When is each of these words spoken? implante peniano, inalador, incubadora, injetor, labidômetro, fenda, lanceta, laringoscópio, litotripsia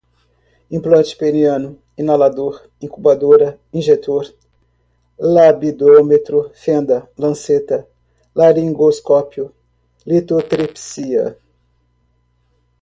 implante 0.77 1.15
peniano, 1.21 1.69
inalador, 2.01 2.55
incubadora, 2.85 3.49
injetor, 3.79 4.23
labidômetro, 5.33 6.39
fenda, 6.61 6.97
lanceta, 7.21 7.77
laringoscópio, 8.37 9.45
litotripsia 10.09 11.23